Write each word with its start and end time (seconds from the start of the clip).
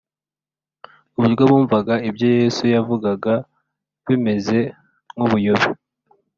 ku 1.11 1.17
buryo 1.23 1.43
bumvaga 1.51 1.93
ibyo 2.09 2.27
yesu 2.37 2.63
yavugaga 2.73 3.33
bimeze 4.07 4.57
nk’ubuyobe 5.13 5.69